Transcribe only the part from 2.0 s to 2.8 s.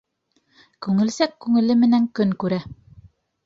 көн күрә.